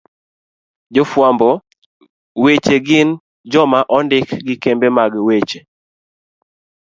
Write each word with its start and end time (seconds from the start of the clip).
Jofwamb 0.93 1.41
weche 2.43 2.75
gin 2.87 3.09
joma 3.51 3.79
ondik 3.97 4.27
gi 4.45 4.55
kembe 4.63 4.87
mag 4.97 5.11
weche 5.27 5.59